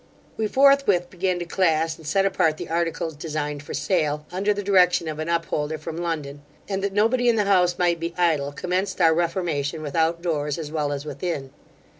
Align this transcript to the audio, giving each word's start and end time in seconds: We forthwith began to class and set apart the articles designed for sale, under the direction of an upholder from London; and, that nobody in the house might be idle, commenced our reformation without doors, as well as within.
We 0.35 0.47
forthwith 0.47 1.11
began 1.11 1.37
to 1.37 1.45
class 1.45 1.95
and 1.95 2.07
set 2.07 2.25
apart 2.25 2.57
the 2.57 2.69
articles 2.69 3.15
designed 3.15 3.61
for 3.61 3.75
sale, 3.75 4.25
under 4.31 4.51
the 4.51 4.63
direction 4.63 5.07
of 5.07 5.19
an 5.19 5.29
upholder 5.29 5.77
from 5.77 5.95
London; 5.95 6.41
and, 6.67 6.83
that 6.83 6.91
nobody 6.91 7.29
in 7.29 7.35
the 7.35 7.43
house 7.43 7.77
might 7.77 7.99
be 7.99 8.15
idle, 8.17 8.51
commenced 8.51 8.99
our 8.99 9.13
reformation 9.13 9.83
without 9.83 10.23
doors, 10.23 10.57
as 10.57 10.71
well 10.71 10.91
as 10.91 11.05
within. 11.05 11.51